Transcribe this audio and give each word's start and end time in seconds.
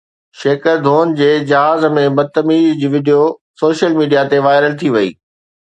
شيڪر 0.43 0.75
ڌون 0.85 1.11
جي 1.19 1.27
جهاز 1.51 1.85
۾ 1.97 2.07
بدتميزي 2.21 2.73
جي 2.81 2.89
وڊيو 2.97 3.21
سوشل 3.63 3.99
ميڊيا 4.01 4.27
تي 4.33 4.45
وائرل 4.49 4.79
ٿي 4.83 4.95
وئي 4.97 5.17